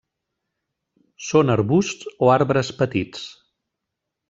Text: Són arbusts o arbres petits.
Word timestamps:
Són 1.25 1.55
arbusts 1.57 2.09
o 2.29 2.33
arbres 2.39 2.73
petits. 2.83 3.31